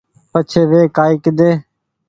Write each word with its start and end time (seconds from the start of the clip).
پڇي 0.31 0.61
وي 0.69 0.81
ڪآئي 0.97 1.15
ڪيۮي 1.23 1.49